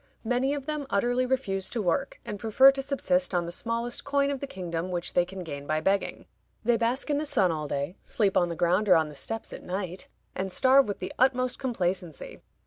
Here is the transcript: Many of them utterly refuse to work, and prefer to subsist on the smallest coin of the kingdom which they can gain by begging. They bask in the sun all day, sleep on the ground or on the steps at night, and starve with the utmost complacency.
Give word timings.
Many 0.23 0.55
of 0.55 0.65
them 0.65 0.87
utterly 0.89 1.27
refuse 1.27 1.69
to 1.69 1.79
work, 1.79 2.19
and 2.25 2.39
prefer 2.39 2.71
to 2.71 2.81
subsist 2.81 3.35
on 3.35 3.45
the 3.45 3.51
smallest 3.51 4.03
coin 4.03 4.31
of 4.31 4.39
the 4.39 4.47
kingdom 4.47 4.89
which 4.89 5.13
they 5.13 5.25
can 5.25 5.43
gain 5.43 5.67
by 5.67 5.79
begging. 5.79 6.25
They 6.63 6.75
bask 6.75 7.11
in 7.11 7.19
the 7.19 7.25
sun 7.27 7.51
all 7.51 7.67
day, 7.67 7.97
sleep 8.01 8.35
on 8.35 8.49
the 8.49 8.55
ground 8.55 8.89
or 8.89 8.95
on 8.95 9.09
the 9.09 9.15
steps 9.15 9.53
at 9.53 9.61
night, 9.61 10.07
and 10.33 10.51
starve 10.51 10.87
with 10.87 11.01
the 11.01 11.13
utmost 11.19 11.59
complacency. 11.59 12.41